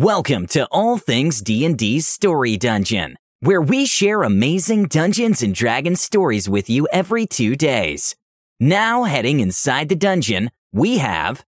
Welcome 0.00 0.46
to 0.50 0.64
All 0.70 0.96
Things 0.96 1.40
D&D's 1.40 2.06
Story 2.06 2.56
Dungeon, 2.56 3.16
where 3.40 3.60
we 3.60 3.84
share 3.84 4.22
amazing 4.22 4.84
Dungeons 4.84 5.42
and 5.42 5.52
Dragons 5.52 6.00
stories 6.00 6.48
with 6.48 6.70
you 6.70 6.86
every 6.92 7.26
2 7.26 7.56
days. 7.56 8.14
Now 8.60 9.02
heading 9.02 9.40
inside 9.40 9.88
the 9.88 9.96
dungeon, 9.96 10.52
we 10.72 10.98
have 10.98 11.44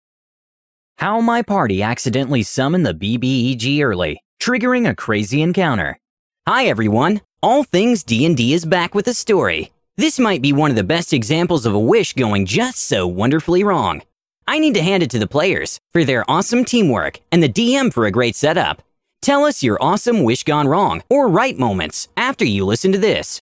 How 0.98 1.20
my 1.20 1.42
party 1.42 1.82
accidentally 1.82 2.44
summoned 2.44 2.86
the 2.86 2.94
BBEG 2.94 3.82
early, 3.82 4.22
triggering 4.40 4.88
a 4.88 4.94
crazy 4.94 5.42
encounter. 5.42 5.98
Hi 6.46 6.66
everyone, 6.66 7.22
All 7.42 7.64
Things 7.64 8.04
D&D 8.04 8.52
is 8.52 8.64
back 8.64 8.94
with 8.94 9.08
a 9.08 9.14
story. 9.14 9.72
This 9.96 10.20
might 10.20 10.40
be 10.40 10.52
one 10.52 10.70
of 10.70 10.76
the 10.76 10.84
best 10.84 11.12
examples 11.12 11.66
of 11.66 11.74
a 11.74 11.80
wish 11.80 12.12
going 12.12 12.46
just 12.46 12.78
so 12.78 13.08
wonderfully 13.08 13.64
wrong. 13.64 14.02
I 14.48 14.60
need 14.60 14.74
to 14.74 14.82
hand 14.82 15.02
it 15.02 15.10
to 15.10 15.18
the 15.18 15.26
players 15.26 15.80
for 15.92 16.04
their 16.04 16.28
awesome 16.30 16.64
teamwork 16.64 17.18
and 17.32 17.42
the 17.42 17.48
DM 17.48 17.92
for 17.92 18.06
a 18.06 18.12
great 18.12 18.36
setup. 18.36 18.80
Tell 19.20 19.44
us 19.44 19.62
your 19.62 19.76
awesome 19.80 20.22
wish 20.22 20.44
gone 20.44 20.68
wrong 20.68 21.02
or 21.10 21.28
right 21.28 21.58
moments 21.58 22.08
after 22.16 22.44
you 22.44 22.64
listen 22.64 22.92
to 22.92 22.98
this. 22.98 23.40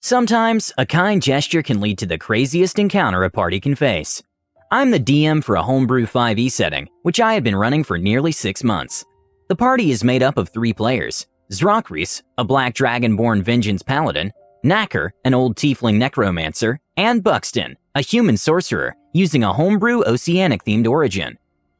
Sometimes, 0.00 0.72
a 0.78 0.86
kind 0.86 1.20
gesture 1.20 1.62
can 1.62 1.80
lead 1.80 1.98
to 1.98 2.06
the 2.06 2.18
craziest 2.18 2.78
encounter 2.78 3.24
a 3.24 3.30
party 3.30 3.58
can 3.58 3.74
face. 3.74 4.22
I'm 4.70 4.92
the 4.92 5.00
DM 5.00 5.42
for 5.42 5.56
a 5.56 5.62
homebrew 5.62 6.06
5e 6.06 6.52
setting, 6.52 6.88
which 7.02 7.20
I 7.20 7.34
had 7.34 7.42
been 7.42 7.56
running 7.56 7.82
for 7.82 7.98
nearly 7.98 8.30
six 8.30 8.62
months. 8.62 9.04
The 9.48 9.56
party 9.56 9.90
is 9.90 10.04
made 10.04 10.22
up 10.22 10.36
of 10.36 10.50
three 10.50 10.72
players 10.72 11.26
Zrakris, 11.50 12.22
a 12.38 12.44
black 12.44 12.74
dragonborn 12.74 13.42
vengeance 13.42 13.82
paladin, 13.82 14.32
Knacker, 14.64 15.10
an 15.24 15.34
old 15.34 15.56
tiefling 15.56 15.96
necromancer, 15.96 16.78
and 16.96 17.24
Buxton, 17.24 17.76
a 17.94 18.00
human 18.02 18.36
sorcerer 18.36 18.94
using 19.14 19.44
a 19.44 19.52
homebrew 19.52 20.02
oceanic 20.04 20.64
themed 20.64 20.86
origin. 20.86 21.38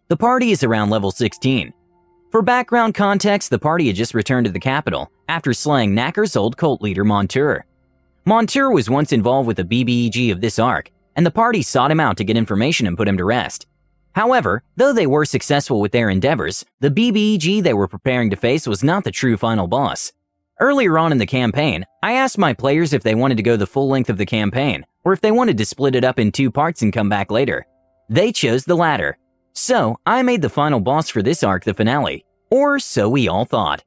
The 0.08 0.16
party 0.16 0.52
is 0.52 0.62
around 0.62 0.90
level 0.90 1.10
16. 1.10 1.74
For 2.30 2.42
background 2.42 2.94
context, 2.94 3.50
the 3.50 3.58
party 3.58 3.88
had 3.88 3.96
just 3.96 4.14
returned 4.14 4.46
to 4.46 4.52
the 4.52 4.60
capital 4.60 5.10
after 5.28 5.52
slaying 5.52 5.94
Knacker's 5.94 6.36
old 6.36 6.56
cult 6.56 6.80
leader 6.80 7.04
Montour. 7.04 7.66
Montour 8.24 8.70
was 8.70 8.88
once 8.88 9.12
involved 9.12 9.48
with 9.48 9.56
the 9.56 9.64
BBEG 9.64 10.30
of 10.30 10.40
this 10.40 10.58
arc, 10.58 10.90
and 11.16 11.26
the 11.26 11.30
party 11.30 11.60
sought 11.60 11.90
him 11.90 12.00
out 12.00 12.16
to 12.16 12.24
get 12.24 12.36
information 12.36 12.86
and 12.86 12.96
put 12.96 13.08
him 13.08 13.16
to 13.16 13.24
rest. 13.24 13.66
However, 14.12 14.62
though 14.76 14.92
they 14.92 15.06
were 15.06 15.24
successful 15.24 15.80
with 15.80 15.90
their 15.90 16.08
endeavors, 16.08 16.64
the 16.78 16.90
BBEG 16.90 17.64
they 17.64 17.74
were 17.74 17.88
preparing 17.88 18.30
to 18.30 18.36
face 18.36 18.66
was 18.66 18.84
not 18.84 19.02
the 19.02 19.10
true 19.10 19.36
final 19.36 19.66
boss. 19.66 20.12
Earlier 20.60 20.98
on 20.98 21.10
in 21.10 21.18
the 21.18 21.26
campaign, 21.26 21.84
I 22.00 22.12
asked 22.12 22.38
my 22.38 22.54
players 22.54 22.92
if 22.92 23.02
they 23.02 23.16
wanted 23.16 23.38
to 23.38 23.42
go 23.42 23.56
the 23.56 23.66
full 23.66 23.88
length 23.88 24.08
of 24.08 24.18
the 24.18 24.26
campaign, 24.26 24.86
or 25.04 25.12
if 25.12 25.20
they 25.20 25.30
wanted 25.30 25.58
to 25.58 25.64
split 25.64 25.94
it 25.94 26.04
up 26.04 26.18
in 26.18 26.32
two 26.32 26.50
parts 26.50 26.82
and 26.82 26.92
come 26.92 27.08
back 27.08 27.30
later. 27.30 27.66
They 28.08 28.32
chose 28.32 28.64
the 28.64 28.76
latter. 28.76 29.18
So, 29.52 29.96
I 30.04 30.22
made 30.22 30.42
the 30.42 30.48
final 30.48 30.80
boss 30.80 31.08
for 31.08 31.22
this 31.22 31.44
arc 31.44 31.64
the 31.64 31.74
finale, 31.74 32.24
or 32.50 32.78
so 32.78 33.08
we 33.08 33.28
all 33.28 33.44
thought. 33.44 33.84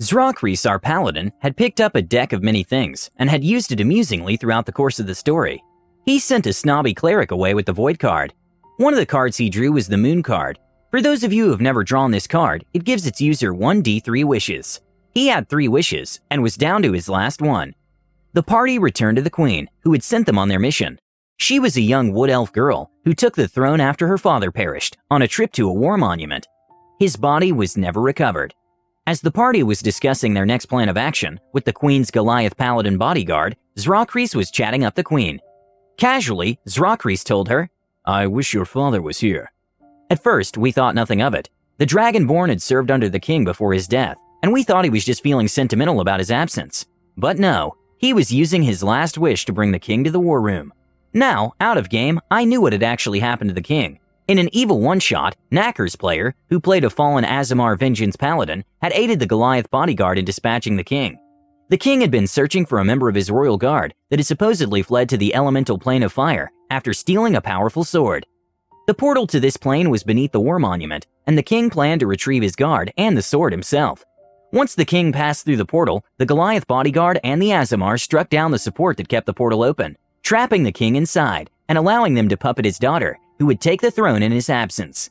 Zrakris, 0.00 0.68
our 0.68 0.78
paladin, 0.78 1.32
had 1.40 1.56
picked 1.56 1.80
up 1.80 1.94
a 1.94 2.02
deck 2.02 2.32
of 2.32 2.42
many 2.42 2.62
things 2.62 3.10
and 3.16 3.30
had 3.30 3.42
used 3.42 3.72
it 3.72 3.80
amusingly 3.80 4.36
throughout 4.36 4.66
the 4.66 4.72
course 4.72 5.00
of 5.00 5.06
the 5.06 5.14
story. 5.14 5.62
He 6.04 6.18
sent 6.18 6.46
a 6.46 6.52
snobby 6.52 6.94
cleric 6.94 7.30
away 7.30 7.54
with 7.54 7.66
the 7.66 7.72
Void 7.72 7.98
card. 7.98 8.32
One 8.76 8.92
of 8.92 8.98
the 8.98 9.06
cards 9.06 9.38
he 9.38 9.48
drew 9.48 9.72
was 9.72 9.88
the 9.88 9.96
Moon 9.96 10.22
card. 10.22 10.58
For 10.90 11.00
those 11.00 11.24
of 11.24 11.32
you 11.32 11.46
who 11.46 11.50
have 11.50 11.60
never 11.60 11.82
drawn 11.82 12.10
this 12.10 12.26
card, 12.26 12.64
it 12.74 12.84
gives 12.84 13.06
its 13.06 13.20
user 13.20 13.52
1d3 13.52 14.24
wishes. 14.24 14.80
He 15.12 15.28
had 15.28 15.48
three 15.48 15.66
wishes 15.66 16.20
and 16.30 16.42
was 16.42 16.56
down 16.56 16.82
to 16.82 16.92
his 16.92 17.08
last 17.08 17.40
one. 17.40 17.74
The 18.36 18.42
party 18.42 18.78
returned 18.78 19.16
to 19.16 19.22
the 19.22 19.30
queen, 19.30 19.70
who 19.80 19.92
had 19.92 20.02
sent 20.02 20.26
them 20.26 20.38
on 20.38 20.48
their 20.48 20.58
mission. 20.58 21.00
She 21.38 21.58
was 21.58 21.78
a 21.78 21.80
young 21.80 22.12
wood 22.12 22.28
elf 22.28 22.52
girl 22.52 22.90
who 23.06 23.14
took 23.14 23.34
the 23.34 23.48
throne 23.48 23.80
after 23.80 24.08
her 24.08 24.18
father 24.18 24.52
perished 24.52 24.98
on 25.10 25.22
a 25.22 25.26
trip 25.26 25.52
to 25.52 25.66
a 25.66 25.72
war 25.72 25.96
monument. 25.96 26.46
His 27.00 27.16
body 27.16 27.50
was 27.50 27.78
never 27.78 27.98
recovered. 27.98 28.52
As 29.06 29.22
the 29.22 29.30
party 29.30 29.62
was 29.62 29.80
discussing 29.80 30.34
their 30.34 30.44
next 30.44 30.66
plan 30.66 30.90
of 30.90 30.98
action 30.98 31.40
with 31.54 31.64
the 31.64 31.72
queen's 31.72 32.10
Goliath 32.10 32.58
paladin 32.58 32.98
bodyguard, 32.98 33.56
Zrakris 33.78 34.34
was 34.34 34.50
chatting 34.50 34.84
up 34.84 34.96
the 34.96 35.02
queen. 35.02 35.40
Casually, 35.96 36.60
Zrakris 36.68 37.24
told 37.24 37.48
her, 37.48 37.70
I 38.04 38.26
wish 38.26 38.52
your 38.52 38.66
father 38.66 39.00
was 39.00 39.20
here. 39.20 39.50
At 40.10 40.22
first, 40.22 40.58
we 40.58 40.72
thought 40.72 40.94
nothing 40.94 41.22
of 41.22 41.32
it. 41.32 41.48
The 41.78 41.86
Dragonborn 41.86 42.50
had 42.50 42.60
served 42.60 42.90
under 42.90 43.08
the 43.08 43.18
king 43.18 43.46
before 43.46 43.72
his 43.72 43.88
death, 43.88 44.18
and 44.42 44.52
we 44.52 44.62
thought 44.62 44.84
he 44.84 44.90
was 44.90 45.06
just 45.06 45.22
feeling 45.22 45.48
sentimental 45.48 46.02
about 46.02 46.20
his 46.20 46.30
absence. 46.30 46.84
But 47.16 47.38
no, 47.38 47.76
he 48.06 48.12
was 48.12 48.32
using 48.32 48.62
his 48.62 48.84
last 48.84 49.18
wish 49.18 49.44
to 49.44 49.52
bring 49.52 49.72
the 49.72 49.80
king 49.80 50.04
to 50.04 50.12
the 50.12 50.20
war 50.20 50.40
room. 50.40 50.72
Now, 51.12 51.54
out 51.60 51.76
of 51.76 51.90
game, 51.90 52.20
I 52.30 52.44
knew 52.44 52.60
what 52.60 52.72
had 52.72 52.84
actually 52.84 53.18
happened 53.18 53.50
to 53.50 53.54
the 53.54 53.60
king. 53.60 53.98
In 54.28 54.38
an 54.38 54.48
evil 54.52 54.80
one-shot, 54.80 55.34
Knacker's 55.50 55.96
player, 55.96 56.36
who 56.48 56.60
played 56.60 56.84
a 56.84 56.90
fallen 56.90 57.24
Aasimar 57.24 57.76
Vengeance 57.76 58.14
Paladin, 58.14 58.64
had 58.80 58.92
aided 58.92 59.18
the 59.18 59.26
Goliath 59.26 59.68
bodyguard 59.72 60.18
in 60.18 60.24
dispatching 60.24 60.76
the 60.76 60.84
king. 60.84 61.18
The 61.68 61.76
king 61.76 62.00
had 62.00 62.12
been 62.12 62.28
searching 62.28 62.64
for 62.64 62.78
a 62.78 62.84
member 62.84 63.08
of 63.08 63.16
his 63.16 63.28
royal 63.28 63.58
guard 63.58 63.92
that 64.10 64.20
had 64.20 64.26
supposedly 64.26 64.82
fled 64.82 65.08
to 65.08 65.16
the 65.16 65.34
elemental 65.34 65.76
plane 65.76 66.04
of 66.04 66.12
fire 66.12 66.52
after 66.70 66.92
stealing 66.92 67.34
a 67.34 67.40
powerful 67.40 67.82
sword. 67.82 68.24
The 68.86 68.94
portal 68.94 69.26
to 69.26 69.40
this 69.40 69.56
plane 69.56 69.90
was 69.90 70.04
beneath 70.04 70.30
the 70.30 70.38
war 70.38 70.60
monument, 70.60 71.08
and 71.26 71.36
the 71.36 71.42
king 71.42 71.70
planned 71.70 72.02
to 72.02 72.06
retrieve 72.06 72.44
his 72.44 72.54
guard 72.54 72.92
and 72.96 73.16
the 73.16 73.22
sword 73.22 73.52
himself. 73.52 74.04
Once 74.56 74.74
the 74.74 74.86
king 74.86 75.12
passed 75.12 75.44
through 75.44 75.58
the 75.58 75.66
portal, 75.66 76.02
the 76.16 76.24
Goliath 76.24 76.66
bodyguard 76.66 77.20
and 77.22 77.42
the 77.42 77.50
Aasimar 77.50 78.00
struck 78.00 78.30
down 78.30 78.52
the 78.52 78.58
support 78.58 78.96
that 78.96 79.06
kept 79.06 79.26
the 79.26 79.34
portal 79.34 79.62
open, 79.62 79.98
trapping 80.22 80.62
the 80.62 80.72
king 80.72 80.96
inside 80.96 81.50
and 81.68 81.76
allowing 81.76 82.14
them 82.14 82.26
to 82.26 82.38
puppet 82.38 82.64
his 82.64 82.78
daughter, 82.78 83.18
who 83.38 83.44
would 83.44 83.60
take 83.60 83.82
the 83.82 83.90
throne 83.90 84.22
in 84.22 84.32
his 84.32 84.48
absence. 84.48 85.10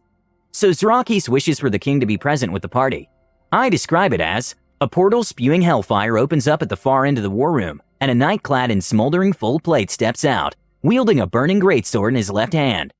So 0.52 0.72
Zrakris 0.72 1.30
wishes 1.30 1.60
for 1.60 1.70
the 1.70 1.78
king 1.78 2.00
to 2.00 2.08
be 2.08 2.18
present 2.18 2.54
with 2.54 2.64
the 2.64 2.68
party. 2.68 3.08
I 3.52 3.70
describe 3.70 4.14
it 4.14 4.20
as 4.20 4.56
a 4.82 4.88
portal 4.88 5.24
spewing 5.24 5.62
hellfire 5.62 6.18
opens 6.18 6.48
up 6.48 6.64
at 6.64 6.70
the 6.70 6.76
far 6.76 7.06
end 7.06 7.20
of 7.20 7.24
the 7.24 7.30
war 7.30 7.52
room, 7.52 7.84
and 8.02 8.10
a 8.10 8.16
knight 8.16 8.42
clad 8.42 8.72
in 8.72 8.82
smoldering 8.82 9.32
full 9.32 9.60
plate 9.60 9.92
steps 9.92 10.26
out, 10.26 10.56
wielding 10.82 11.20
a 11.20 11.28
burning 11.28 11.62
greatsword 11.62 12.10
in 12.10 12.16
his 12.16 12.32
left 12.32 12.54
hand. 12.54 12.92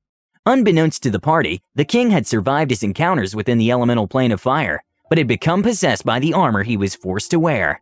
Unbeknownst 0.46 1.02
to 1.02 1.10
the 1.10 1.18
party, 1.18 1.60
the 1.74 1.84
king 1.84 2.10
had 2.10 2.24
survived 2.24 2.70
his 2.70 2.84
encounters 2.84 3.34
within 3.34 3.58
the 3.58 3.72
elemental 3.72 4.06
plane 4.06 4.30
of 4.30 4.40
fire 4.40 4.84
but 5.08 5.18
had 5.18 5.26
become 5.26 5.62
possessed 5.62 6.04
by 6.04 6.18
the 6.18 6.32
armor 6.32 6.62
he 6.62 6.76
was 6.76 6.94
forced 6.94 7.30
to 7.30 7.38
wear. 7.38 7.80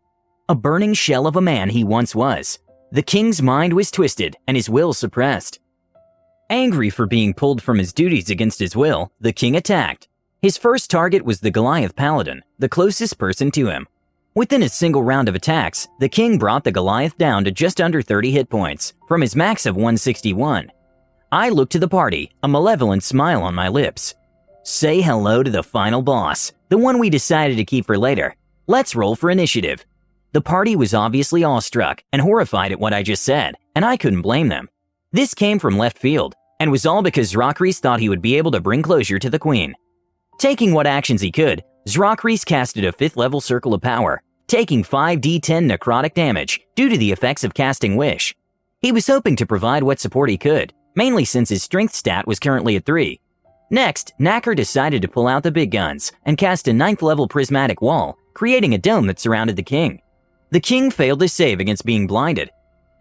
A 0.48 0.54
burning 0.54 0.94
shell 0.94 1.26
of 1.26 1.36
a 1.36 1.40
man 1.40 1.70
he 1.70 1.84
once 1.84 2.14
was. 2.14 2.58
The 2.92 3.02
king's 3.02 3.42
mind 3.42 3.72
was 3.72 3.90
twisted 3.90 4.36
and 4.46 4.56
his 4.56 4.68
will 4.68 4.92
suppressed. 4.92 5.58
Angry 6.50 6.90
for 6.90 7.06
being 7.06 7.32
pulled 7.32 7.62
from 7.62 7.78
his 7.78 7.92
duties 7.92 8.30
against 8.30 8.58
his 8.58 8.76
will, 8.76 9.10
the 9.20 9.32
king 9.32 9.56
attacked. 9.56 10.08
His 10.42 10.58
first 10.58 10.90
target 10.90 11.24
was 11.24 11.40
the 11.40 11.50
Goliath 11.50 11.96
paladin, 11.96 12.42
the 12.58 12.68
closest 12.68 13.18
person 13.18 13.50
to 13.52 13.68
him. 13.68 13.88
Within 14.34 14.62
a 14.62 14.68
single 14.68 15.02
round 15.02 15.28
of 15.28 15.34
attacks, 15.34 15.88
the 16.00 16.08
king 16.08 16.38
brought 16.38 16.64
the 16.64 16.72
Goliath 16.72 17.16
down 17.16 17.44
to 17.44 17.50
just 17.50 17.80
under 17.80 18.02
30 18.02 18.32
hit 18.32 18.50
points, 18.50 18.92
from 19.08 19.22
his 19.22 19.34
max 19.34 19.64
of 19.64 19.76
161. 19.76 20.70
I 21.32 21.48
looked 21.48 21.72
to 21.72 21.78
the 21.78 21.88
party, 21.88 22.30
a 22.42 22.48
malevolent 22.48 23.02
smile 23.02 23.42
on 23.42 23.54
my 23.54 23.68
lips. 23.68 24.14
Say 24.62 25.00
hello 25.00 25.42
to 25.42 25.50
the 25.50 25.62
final 25.62 26.02
boss, 26.02 26.52
the 26.74 26.78
one 26.78 26.98
we 26.98 27.08
decided 27.08 27.56
to 27.56 27.64
keep 27.64 27.86
for 27.86 27.96
later. 27.96 28.34
Let's 28.66 28.96
roll 28.96 29.14
for 29.14 29.30
initiative. 29.30 29.86
The 30.32 30.40
party 30.40 30.74
was 30.74 30.92
obviously 30.92 31.44
awestruck 31.44 32.02
and 32.12 32.20
horrified 32.20 32.72
at 32.72 32.80
what 32.80 32.92
I 32.92 33.04
just 33.04 33.22
said, 33.22 33.54
and 33.76 33.84
I 33.84 33.96
couldn't 33.96 34.22
blame 34.22 34.48
them. 34.48 34.68
This 35.12 35.34
came 35.34 35.60
from 35.60 35.78
left 35.78 35.96
field, 35.96 36.34
and 36.58 36.72
was 36.72 36.84
all 36.84 37.00
because 37.00 37.32
Zrakris 37.32 37.78
thought 37.78 38.00
he 38.00 38.08
would 38.08 38.20
be 38.20 38.36
able 38.36 38.50
to 38.50 38.60
bring 38.60 38.82
closure 38.82 39.20
to 39.20 39.30
the 39.30 39.38
queen. 39.38 39.76
Taking 40.40 40.74
what 40.74 40.88
actions 40.88 41.20
he 41.20 41.30
could, 41.30 41.62
Zrakris 41.86 42.44
casted 42.44 42.84
a 42.84 42.91
5th 42.91 43.16
level 43.16 43.41
circle 43.41 43.72
of 43.72 43.80
power, 43.80 44.20
taking 44.48 44.82
5d10 44.82 45.70
necrotic 45.70 46.14
damage 46.14 46.60
due 46.74 46.88
to 46.88 46.98
the 46.98 47.12
effects 47.12 47.44
of 47.44 47.54
casting 47.54 47.94
Wish. 47.94 48.34
He 48.80 48.91
was 48.91 49.06
hoping 49.06 49.36
to 49.36 49.46
provide 49.46 49.84
what 49.84 50.00
support 50.00 50.28
he 50.28 50.36
could, 50.36 50.72
mainly 50.97 51.24
since 51.24 51.50
his 51.50 51.62
strength 51.62 51.94
stat 51.94 52.27
was 52.27 52.41
currently 52.41 52.74
at 52.74 52.84
3, 52.84 53.20
Next, 53.71 54.13
Knacker 54.21 54.55
decided 54.55 55.03
to 55.03 55.09
pull 55.09 55.27
out 55.27 55.43
the 55.43 55.51
big 55.51 55.71
guns 55.71 56.13
and 56.25 56.39
cast 56.39 56.69
a 56.69 56.72
ninth 56.72 57.03
level 57.03 57.27
prismatic 57.27 57.81
wall, 57.81 58.19
creating 58.34 58.75
a 58.75 58.78
dome 58.78 59.07
that 59.07 59.19
surrounded 59.19 59.57
the 59.57 59.63
king. 59.63 60.01
The 60.51 60.61
king 60.61 60.91
failed 60.91 61.21
to 61.21 61.28
save 61.28 61.61
against 61.61 61.84
being 61.87 62.07
blinded. 62.07 62.51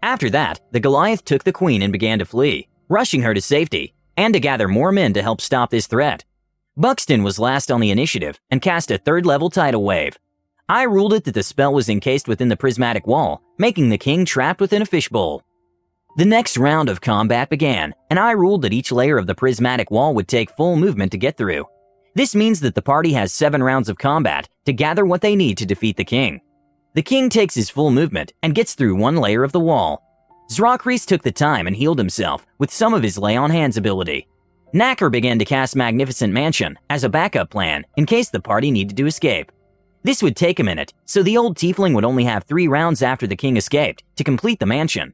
After 0.02 0.28
that, 0.30 0.60
the 0.72 0.80
Goliath 0.80 1.24
took 1.24 1.44
the 1.44 1.52
queen 1.52 1.82
and 1.82 1.92
began 1.92 2.18
to 2.18 2.24
flee, 2.24 2.68
rushing 2.88 3.22
her 3.22 3.34
to 3.34 3.40
safety, 3.40 3.94
and 4.16 4.34
to 4.34 4.40
gather 4.40 4.68
more 4.68 4.92
men 4.92 5.12
to 5.14 5.22
help 5.22 5.40
stop 5.40 5.70
this 5.70 5.86
threat. 5.86 6.24
Buxton 6.76 7.22
was 7.22 7.38
last 7.38 7.70
on 7.70 7.80
the 7.80 7.90
initiative 7.90 8.40
and 8.50 8.60
cast 8.60 8.90
a 8.90 8.98
third 8.98 9.24
level 9.24 9.50
tidal 9.50 9.84
wave. 9.84 10.18
I 10.68 10.84
ruled 10.84 11.12
it 11.12 11.24
that 11.24 11.34
the 11.34 11.42
spell 11.42 11.72
was 11.72 11.88
encased 11.88 12.26
within 12.26 12.48
the 12.48 12.56
prismatic 12.56 13.06
wall, 13.06 13.42
making 13.58 13.90
the 13.90 13.98
king 13.98 14.24
trapped 14.24 14.60
within 14.60 14.82
a 14.82 14.86
fishbowl. 14.86 15.42
The 16.16 16.24
next 16.24 16.56
round 16.56 16.88
of 16.88 17.00
combat 17.00 17.50
began, 17.50 17.92
and 18.08 18.20
I 18.20 18.30
ruled 18.30 18.62
that 18.62 18.72
each 18.72 18.92
layer 18.92 19.18
of 19.18 19.26
the 19.26 19.34
prismatic 19.34 19.90
wall 19.90 20.14
would 20.14 20.28
take 20.28 20.56
full 20.56 20.76
movement 20.76 21.10
to 21.10 21.18
get 21.18 21.36
through. 21.36 21.66
This 22.14 22.36
means 22.36 22.60
that 22.60 22.76
the 22.76 22.82
party 22.82 23.14
has 23.14 23.32
seven 23.32 23.60
rounds 23.60 23.88
of 23.88 23.98
combat 23.98 24.48
to 24.66 24.72
gather 24.72 25.04
what 25.04 25.22
they 25.22 25.34
need 25.34 25.58
to 25.58 25.66
defeat 25.66 25.96
the 25.96 26.04
king. 26.04 26.40
The 26.94 27.02
king 27.02 27.28
takes 27.28 27.56
his 27.56 27.68
full 27.68 27.90
movement 27.90 28.32
and 28.44 28.54
gets 28.54 28.74
through 28.74 28.94
one 28.94 29.16
layer 29.16 29.42
of 29.42 29.50
the 29.50 29.58
wall. 29.58 30.04
Zrakris 30.52 31.04
took 31.04 31.22
the 31.22 31.32
time 31.32 31.66
and 31.66 31.74
healed 31.74 31.98
himself 31.98 32.46
with 32.58 32.70
some 32.70 32.94
of 32.94 33.02
his 33.02 33.18
lay 33.18 33.36
on 33.36 33.50
hands 33.50 33.76
ability. 33.76 34.28
Knacker 34.72 35.10
began 35.10 35.40
to 35.40 35.44
cast 35.44 35.74
Magnificent 35.74 36.32
Mansion 36.32 36.78
as 36.90 37.02
a 37.02 37.08
backup 37.08 37.50
plan 37.50 37.84
in 37.96 38.06
case 38.06 38.30
the 38.30 38.38
party 38.38 38.70
needed 38.70 38.96
to 38.96 39.06
escape. 39.06 39.50
This 40.04 40.22
would 40.22 40.36
take 40.36 40.60
a 40.60 40.64
minute, 40.64 40.92
so 41.06 41.24
the 41.24 41.36
old 41.36 41.56
tiefling 41.56 41.92
would 41.92 42.04
only 42.04 42.22
have 42.22 42.44
three 42.44 42.68
rounds 42.68 43.02
after 43.02 43.26
the 43.26 43.34
king 43.34 43.56
escaped 43.56 44.04
to 44.14 44.22
complete 44.22 44.60
the 44.60 44.66
mansion. 44.66 45.12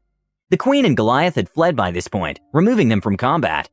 The 0.51 0.57
queen 0.57 0.85
and 0.85 0.97
Goliath 0.97 1.37
had 1.37 1.49
fled 1.49 1.77
by 1.77 1.93
this 1.93 2.09
point, 2.09 2.41
removing 2.53 2.89
them 2.89 3.01
from 3.01 3.17
combat. 3.17 3.71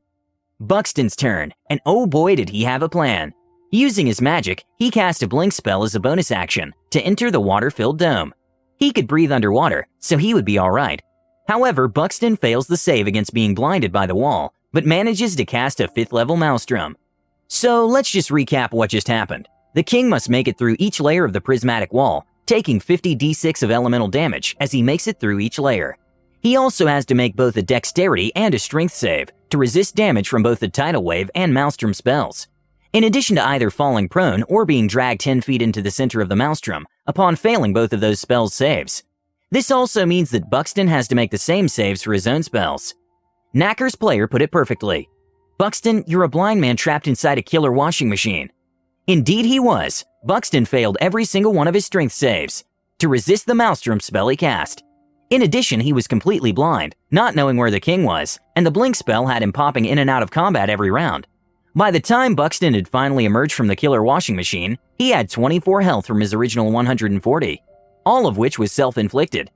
Buxton's 0.59 1.15
turn, 1.15 1.53
and 1.71 1.81
oh 1.87 2.05
boy 2.05 2.35
did 2.35 2.49
he 2.49 2.63
have 2.63 2.83
a 2.83 2.89
plan. 2.89 3.33
Using 3.71 4.05
his 4.05 4.21
magic, 4.21 4.63
he 4.77 4.91
cast 4.91 5.23
a 5.23 5.27
blink 5.27 5.53
spell 5.53 5.83
as 5.83 5.95
a 5.95 5.99
bonus 5.99 6.31
action 6.31 6.73
to 6.91 7.01
enter 7.01 7.31
the 7.31 7.39
water-filled 7.39 7.97
dome. 7.97 8.33
He 8.77 8.91
could 8.91 9.07
breathe 9.07 9.31
underwater, 9.31 9.87
so 9.99 10.17
he 10.17 10.35
would 10.35 10.45
be 10.45 10.59
alright. 10.59 11.01
However, 11.47 11.87
Buxton 11.87 12.37
fails 12.37 12.67
the 12.67 12.77
save 12.77 13.07
against 13.07 13.33
being 13.33 13.55
blinded 13.55 13.91
by 13.91 14.05
the 14.05 14.15
wall, 14.15 14.53
but 14.71 14.85
manages 14.85 15.35
to 15.35 15.45
cast 15.45 15.79
a 15.79 15.87
5th 15.87 16.13
level 16.13 16.37
Maelstrom. 16.37 16.95
So 17.47 17.87
let's 17.87 18.11
just 18.11 18.29
recap 18.29 18.71
what 18.71 18.91
just 18.91 19.07
happened. 19.07 19.47
The 19.73 19.83
king 19.83 20.09
must 20.09 20.29
make 20.29 20.47
it 20.47 20.57
through 20.59 20.75
each 20.77 20.99
layer 20.99 21.25
of 21.25 21.33
the 21.33 21.41
prismatic 21.41 21.91
wall, 21.91 22.27
taking 22.45 22.79
50 22.79 23.15
d6 23.15 23.63
of 23.63 23.71
elemental 23.71 24.07
damage 24.07 24.55
as 24.59 24.71
he 24.71 24.83
makes 24.83 25.07
it 25.07 25.19
through 25.19 25.39
each 25.39 25.57
layer. 25.57 25.97
He 26.41 26.55
also 26.55 26.87
has 26.87 27.05
to 27.07 27.15
make 27.15 27.35
both 27.35 27.57
a 27.57 27.61
dexterity 27.61 28.31
and 28.35 28.53
a 28.53 28.59
strength 28.59 28.93
save 28.93 29.29
to 29.49 29.57
resist 29.57 29.95
damage 29.95 30.29
from 30.29 30.43
both 30.43 30.59
the 30.59 30.67
tidal 30.67 31.03
wave 31.03 31.31
and 31.35 31.53
maelstrom 31.53 31.93
spells. 31.93 32.47
In 32.93 33.03
addition 33.03 33.35
to 33.35 33.45
either 33.45 33.69
falling 33.69 34.09
prone 34.09 34.43
or 34.43 34.65
being 34.65 34.87
dragged 34.87 35.21
10 35.21 35.41
feet 35.41 35.61
into 35.61 35.81
the 35.81 35.91
center 35.91 36.21
of 36.21 36.29
the 36.29 36.35
maelstrom 36.35 36.87
upon 37.05 37.35
failing 37.35 37.73
both 37.73 37.93
of 37.93 37.99
those 37.99 38.19
spells 38.19 38.53
saves. 38.53 39.03
This 39.51 39.71
also 39.71 40.05
means 40.05 40.31
that 40.31 40.49
Buxton 40.49 40.87
has 40.87 41.07
to 41.09 41.15
make 41.15 41.31
the 41.31 41.37
same 41.37 41.67
saves 41.67 42.03
for 42.03 42.13
his 42.13 42.27
own 42.27 42.43
spells. 42.43 42.95
Knacker's 43.55 43.95
player 43.95 44.27
put 44.27 44.41
it 44.41 44.51
perfectly. 44.51 45.09
Buxton, 45.57 46.03
you're 46.07 46.23
a 46.23 46.29
blind 46.29 46.61
man 46.61 46.75
trapped 46.75 47.07
inside 47.07 47.37
a 47.37 47.41
killer 47.41 47.71
washing 47.71 48.09
machine. 48.09 48.51
Indeed, 49.07 49.45
he 49.45 49.59
was. 49.59 50.05
Buxton 50.23 50.65
failed 50.65 50.97
every 50.99 51.23
single 51.23 51.53
one 51.53 51.67
of 51.67 51.73
his 51.73 51.85
strength 51.85 52.13
saves 52.13 52.63
to 52.99 53.07
resist 53.07 53.45
the 53.45 53.55
Maelstrom 53.55 53.99
spell 53.99 54.27
he 54.27 54.35
cast. 54.35 54.83
In 55.29 55.41
addition, 55.41 55.81
he 55.81 55.91
was 55.91 56.07
completely 56.07 56.53
blind, 56.53 56.95
not 57.11 57.35
knowing 57.35 57.57
where 57.57 57.71
the 57.71 57.81
king 57.81 58.03
was, 58.03 58.39
and 58.55 58.65
the 58.65 58.71
blink 58.71 58.95
spell 58.95 59.27
had 59.27 59.43
him 59.43 59.51
popping 59.51 59.85
in 59.85 59.97
and 59.97 60.09
out 60.09 60.23
of 60.23 60.31
combat 60.31 60.69
every 60.69 60.89
round. 60.89 61.27
By 61.75 61.91
the 61.91 61.99
time 61.99 62.33
Buxton 62.33 62.73
had 62.73 62.87
finally 62.87 63.25
emerged 63.25 63.53
from 63.53 63.67
the 63.67 63.75
killer 63.75 64.01
washing 64.01 64.37
machine, 64.37 64.77
he 64.97 65.09
had 65.09 65.29
24 65.29 65.81
health 65.81 66.07
from 66.07 66.21
his 66.21 66.33
original 66.33 66.71
140, 66.71 67.61
all 68.05 68.25
of 68.25 68.37
which 68.37 68.57
was 68.57 68.71
self 68.71 68.97
inflicted. 68.97 69.51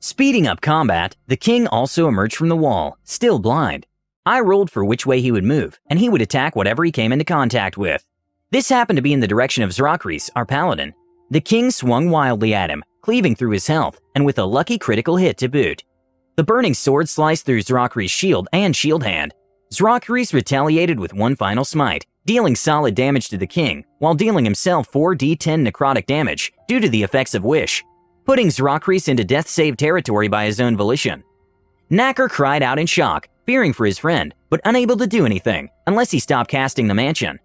Speeding 0.00 0.46
up 0.46 0.62
combat, 0.62 1.16
the 1.26 1.36
king 1.36 1.66
also 1.66 2.08
emerged 2.08 2.36
from 2.36 2.48
the 2.48 2.56
wall, 2.56 2.98
still 3.04 3.38
blind. 3.38 3.86
I 4.24 4.40
rolled 4.40 4.70
for 4.70 4.84
which 4.84 5.04
way 5.04 5.20
he 5.20 5.30
would 5.30 5.44
move, 5.44 5.78
and 5.90 5.98
he 5.98 6.08
would 6.08 6.22
attack 6.22 6.56
whatever 6.56 6.82
he 6.82 6.90
came 6.90 7.12
into 7.12 7.24
contact 7.24 7.76
with. 7.76 8.06
This 8.50 8.70
happened 8.70 8.96
to 8.96 9.02
be 9.02 9.12
in 9.12 9.20
the 9.20 9.28
direction 9.28 9.62
of 9.62 9.70
Zrakris, 9.70 10.30
our 10.34 10.46
paladin. 10.46 10.94
The 11.30 11.40
king 11.40 11.70
swung 11.70 12.10
wildly 12.10 12.54
at 12.54 12.70
him, 12.70 12.82
cleaving 13.00 13.34
through 13.34 13.50
his 13.50 13.66
health, 13.66 14.00
and 14.14 14.24
with 14.24 14.38
a 14.38 14.44
lucky 14.44 14.78
critical 14.78 15.16
hit 15.16 15.38
to 15.38 15.48
boot. 15.48 15.84
The 16.36 16.44
burning 16.44 16.74
sword 16.74 17.08
sliced 17.08 17.46
through 17.46 17.62
Zrakris' 17.62 18.10
shield 18.10 18.48
and 18.52 18.74
shield 18.74 19.02
hand. 19.02 19.34
Zrakris 19.72 20.32
retaliated 20.32 20.98
with 20.98 21.14
one 21.14 21.36
final 21.36 21.64
smite, 21.64 22.06
dealing 22.26 22.56
solid 22.56 22.94
damage 22.94 23.28
to 23.28 23.38
the 23.38 23.46
king, 23.46 23.84
while 23.98 24.14
dealing 24.14 24.44
himself 24.44 24.90
4d10 24.90 25.68
necrotic 25.68 26.06
damage 26.06 26.52
due 26.68 26.80
to 26.80 26.88
the 26.88 27.02
effects 27.02 27.34
of 27.34 27.44
Wish 27.44 27.84
putting 28.30 28.46
Zrakris 28.46 29.08
into 29.08 29.24
death 29.24 29.48
save 29.48 29.76
territory 29.76 30.28
by 30.28 30.44
his 30.44 30.60
own 30.60 30.76
volition. 30.76 31.24
Knacker 31.90 32.30
cried 32.30 32.62
out 32.62 32.78
in 32.78 32.86
shock, 32.86 33.28
fearing 33.44 33.72
for 33.72 33.84
his 33.84 33.98
friend, 33.98 34.32
but 34.50 34.60
unable 34.64 34.96
to 34.96 35.06
do 35.08 35.26
anything 35.26 35.68
unless 35.88 36.12
he 36.12 36.20
stopped 36.20 36.48
casting 36.48 36.86
the 36.86 36.94
mansion. 36.94 37.40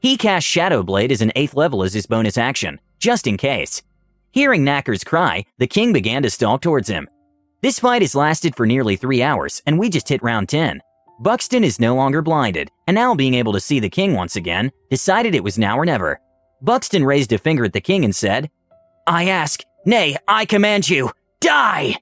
He 0.00 0.16
cast 0.16 0.46
Shadow 0.46 0.82
Blade 0.82 1.12
as 1.12 1.20
an 1.20 1.32
8th 1.36 1.54
level 1.54 1.82
as 1.82 1.92
his 1.92 2.06
bonus 2.06 2.38
action, 2.38 2.80
just 2.98 3.26
in 3.26 3.36
case. 3.36 3.82
Hearing 4.32 4.64
Knacker's 4.64 5.02
cry, 5.02 5.44
the 5.58 5.66
king 5.66 5.92
began 5.92 6.22
to 6.22 6.30
stalk 6.30 6.60
towards 6.60 6.88
him. 6.88 7.08
This 7.62 7.80
fight 7.80 8.02
has 8.02 8.14
lasted 8.14 8.54
for 8.54 8.64
nearly 8.64 8.94
3 8.94 9.22
hours, 9.22 9.60
and 9.66 9.78
we 9.78 9.90
just 9.90 10.08
hit 10.08 10.22
round 10.22 10.48
10. 10.48 10.80
Buxton 11.18 11.64
is 11.64 11.80
no 11.80 11.96
longer 11.96 12.22
blinded, 12.22 12.70
and 12.86 12.94
now 12.94 13.14
being 13.14 13.34
able 13.34 13.52
to 13.52 13.60
see 13.60 13.80
the 13.80 13.90
king 13.90 14.14
once 14.14 14.36
again, 14.36 14.70
decided 14.88 15.34
it 15.34 15.44
was 15.44 15.58
now 15.58 15.76
or 15.76 15.84
never. 15.84 16.20
Buxton 16.62 17.04
raised 17.04 17.32
a 17.32 17.38
finger 17.38 17.64
at 17.64 17.72
the 17.72 17.80
king 17.80 18.04
and 18.04 18.14
said, 18.14 18.50
I 19.06 19.28
ask, 19.28 19.62
Nay, 19.84 20.16
I 20.28 20.44
command 20.44 20.88
you, 20.88 21.10
die! 21.40 21.96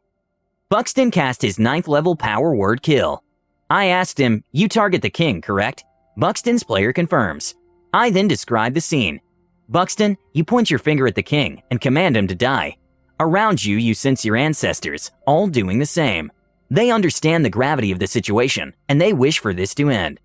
Buxton 0.69 1.11
cast 1.11 1.41
his 1.41 1.59
ninth 1.59 1.89
level 1.89 2.15
power 2.15 2.55
word 2.55 2.83
kill. 2.83 3.25
I 3.71 3.87
asked 3.87 4.19
him, 4.19 4.45
You 4.53 4.69
target 4.69 5.01
the 5.01 5.11
king, 5.11 5.41
correct? 5.41 5.85
Buxton's 6.17 6.63
player 6.63 6.93
confirms. 6.93 7.55
I 7.95 8.11
then 8.11 8.29
describe 8.29 8.75
the 8.75 8.81
scene. 8.83 9.21
Buxton, 9.69 10.17
you 10.33 10.45
point 10.45 10.71
your 10.71 10.79
finger 10.79 11.07
at 11.07 11.15
the 11.15 11.23
king 11.23 11.63
and 11.71 11.81
command 11.81 12.17
him 12.17 12.27
to 12.29 12.35
die. 12.35 12.77
Around 13.21 13.65
you, 13.65 13.77
you 13.77 13.95
sense 13.95 14.25
your 14.25 14.37
ancestors, 14.37 15.11
all 15.27 15.47
doing 15.47 15.79
the 15.79 15.87
same. 15.87 16.33
They 16.71 16.91
understand 16.91 17.45
the 17.45 17.51
gravity 17.51 17.91
of 17.91 17.99
the 17.99 18.07
situation, 18.07 18.75
and 18.89 19.01
they 19.01 19.13
wish 19.13 19.39
for 19.41 19.53
this 19.53 19.75
to 19.75 19.91
end. 19.91 20.21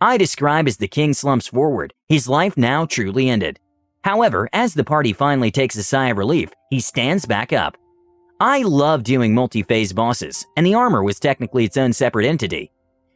I 0.00 0.16
describe 0.16 0.66
as 0.66 0.76
the 0.76 0.88
king 0.88 1.14
slumps 1.14 1.48
forward, 1.48 1.92
his 2.08 2.28
life 2.28 2.56
now 2.56 2.86
truly 2.86 3.28
ended. 3.28 3.58
However, 4.04 4.48
as 4.52 4.74
the 4.74 4.84
party 4.84 5.12
finally 5.12 5.50
takes 5.50 5.76
a 5.76 5.82
sigh 5.82 6.08
of 6.08 6.18
relief, 6.18 6.50
he 6.70 6.80
stands 6.80 7.26
back 7.26 7.52
up. 7.52 7.76
I 8.38 8.62
love 8.62 9.02
doing 9.02 9.34
multi-phase 9.34 9.92
bosses, 9.92 10.46
and 10.56 10.64
the 10.66 10.74
armor 10.74 11.02
was 11.02 11.18
technically 11.18 11.64
its 11.64 11.76
own 11.76 11.92
separate 11.92 12.26
entity. 12.26 12.70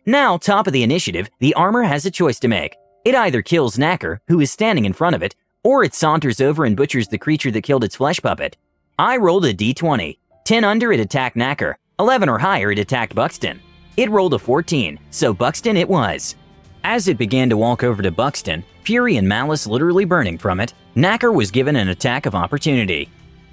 Now, 0.06 0.38
top 0.38 0.66
of 0.66 0.72
the 0.72 0.82
initiative, 0.82 1.30
the 1.38 1.54
armor 1.54 1.82
has 1.82 2.06
a 2.06 2.10
choice 2.10 2.40
to 2.40 2.48
make. 2.48 2.74
It 3.04 3.14
either 3.14 3.42
kills 3.42 3.76
Knacker, 3.76 4.18
who 4.28 4.40
is 4.40 4.50
standing 4.50 4.86
in 4.86 4.94
front 4.94 5.14
of 5.14 5.22
it, 5.22 5.36
or 5.62 5.84
it 5.84 5.94
saunters 5.94 6.40
over 6.40 6.64
and 6.64 6.76
butchers 6.76 7.08
the 7.08 7.18
creature 7.18 7.50
that 7.50 7.62
killed 7.62 7.84
its 7.84 7.96
flesh 7.96 8.20
puppet. 8.20 8.56
I 8.98 9.16
rolled 9.16 9.44
a 9.44 9.54
d20. 9.54 10.18
10 10.44 10.64
under 10.64 10.92
it 10.92 11.00
attacked 11.00 11.36
Knacker, 11.36 11.74
11 11.98 12.28
or 12.28 12.38
higher 12.38 12.72
it 12.72 12.78
attacked 12.78 13.14
Buxton. 13.14 13.60
It 13.96 14.10
rolled 14.10 14.34
a 14.34 14.38
14, 14.38 14.98
so 15.10 15.34
Buxton 15.34 15.76
it 15.76 15.88
was. 15.88 16.34
As 16.82 17.08
it 17.08 17.18
began 17.18 17.50
to 17.50 17.56
walk 17.56 17.84
over 17.84 18.02
to 18.02 18.10
Buxton, 18.10 18.64
fury 18.84 19.16
and 19.16 19.28
malice 19.28 19.66
literally 19.66 20.04
burning 20.04 20.38
from 20.38 20.60
it, 20.60 20.72
Knacker 20.96 21.34
was 21.34 21.50
given 21.50 21.76
an 21.76 21.88
attack 21.88 22.26
of 22.26 22.34
opportunity. 22.34 23.08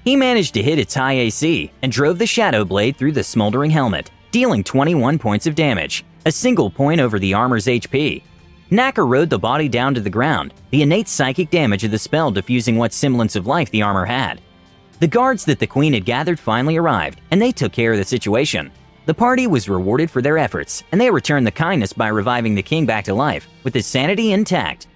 He 0.05 0.15
managed 0.15 0.53
to 0.53 0.63
hit 0.63 0.79
its 0.79 0.93
high 0.93 1.13
AC 1.13 1.71
and 1.81 1.91
drove 1.91 2.17
the 2.17 2.25
Shadow 2.25 2.63
Blade 2.63 2.95
through 2.95 3.11
the 3.11 3.23
smoldering 3.23 3.69
helmet, 3.69 4.09
dealing 4.31 4.63
21 4.63 5.19
points 5.19 5.45
of 5.45 5.55
damage, 5.55 6.05
a 6.25 6.31
single 6.31 6.69
point 6.69 7.01
over 7.01 7.19
the 7.19 7.33
armor's 7.33 7.65
HP. 7.65 8.23
Knacker 8.69 9.07
rode 9.07 9.29
the 9.29 9.39
body 9.39 9.69
down 9.69 9.93
to 9.93 10.01
the 10.01 10.09
ground, 10.09 10.53
the 10.71 10.81
innate 10.81 11.07
psychic 11.07 11.49
damage 11.49 11.85
of 11.85 11.91
the 11.91 11.97
spell 11.97 12.31
diffusing 12.31 12.75
what 12.75 12.91
semblance 12.91 13.37
of 13.37 13.47
life 13.47 13.71
the 13.71 13.81
armor 13.81 14.05
had. 14.05 14.41
The 14.99 15.07
guards 15.07 15.45
that 15.45 15.59
the 15.59 15.67
queen 15.67 15.93
had 15.93 16.03
gathered 16.03 16.37
finally 16.37 16.75
arrived, 16.75 17.21
and 17.31 17.41
they 17.41 17.53
took 17.53 17.71
care 17.71 17.93
of 17.93 17.97
the 17.97 18.03
situation. 18.03 18.69
The 19.05 19.13
party 19.13 19.47
was 19.47 19.69
rewarded 19.69 20.11
for 20.11 20.21
their 20.21 20.37
efforts, 20.37 20.83
and 20.91 20.99
they 20.99 21.09
returned 21.09 21.47
the 21.47 21.51
kindness 21.51 21.93
by 21.93 22.09
reviving 22.09 22.55
the 22.55 22.61
king 22.61 22.85
back 22.85 23.05
to 23.05 23.13
life, 23.13 23.47
with 23.63 23.73
his 23.73 23.85
sanity 23.85 24.33
intact. 24.33 24.87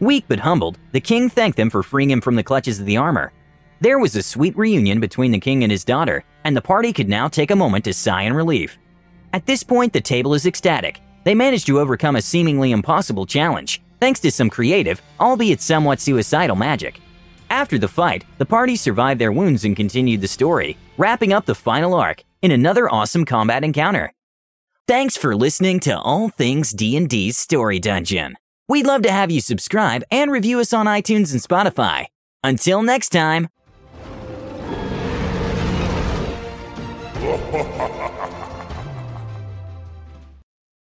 Weak 0.00 0.24
but 0.26 0.40
humbled, 0.40 0.78
the 0.90 1.00
king 1.00 1.28
thanked 1.28 1.56
them 1.56 1.70
for 1.70 1.84
freeing 1.84 2.10
him 2.10 2.20
from 2.20 2.34
the 2.34 2.42
clutches 2.42 2.80
of 2.80 2.86
the 2.86 2.96
armor. 2.96 3.32
There 3.80 4.00
was 4.00 4.16
a 4.16 4.24
sweet 4.24 4.56
reunion 4.56 4.98
between 4.98 5.30
the 5.30 5.38
king 5.38 5.62
and 5.62 5.70
his 5.70 5.84
daughter, 5.84 6.24
and 6.42 6.56
the 6.56 6.60
party 6.60 6.92
could 6.92 7.08
now 7.08 7.28
take 7.28 7.52
a 7.52 7.56
moment 7.56 7.84
to 7.84 7.94
sigh 7.94 8.22
in 8.22 8.32
relief. 8.32 8.76
At 9.32 9.46
this 9.46 9.62
point, 9.62 9.92
the 9.92 10.00
table 10.00 10.34
is 10.34 10.46
ecstatic. 10.46 11.00
They 11.24 11.34
managed 11.34 11.66
to 11.66 11.80
overcome 11.80 12.16
a 12.16 12.22
seemingly 12.22 12.72
impossible 12.72 13.26
challenge, 13.26 13.80
thanks 14.00 14.20
to 14.20 14.30
some 14.30 14.50
creative, 14.50 15.02
albeit 15.18 15.60
somewhat 15.60 16.00
suicidal 16.00 16.56
magic. 16.56 17.00
After 17.50 17.78
the 17.78 17.88
fight, 17.88 18.24
the 18.38 18.46
party 18.46 18.76
survived 18.76 19.20
their 19.20 19.32
wounds 19.32 19.64
and 19.64 19.76
continued 19.76 20.20
the 20.20 20.28
story, 20.28 20.76
wrapping 20.96 21.32
up 21.32 21.46
the 21.46 21.54
final 21.54 21.94
arc 21.94 22.22
in 22.42 22.52
another 22.52 22.88
awesome 22.88 23.24
combat 23.24 23.64
encounter. 23.64 24.12
Thanks 24.86 25.16
for 25.16 25.36
listening 25.36 25.80
to 25.80 25.98
All 25.98 26.30
Things 26.30 26.72
D&D's 26.72 27.36
Story 27.36 27.78
Dungeon. 27.78 28.36
We'd 28.68 28.86
love 28.86 29.02
to 29.02 29.10
have 29.10 29.30
you 29.30 29.40
subscribe 29.40 30.04
and 30.10 30.30
review 30.30 30.60
us 30.60 30.72
on 30.72 30.86
iTunes 30.86 31.32
and 31.32 31.42
Spotify. 31.42 32.06
Until 32.42 32.82
next 32.82 33.10
time. 33.10 33.48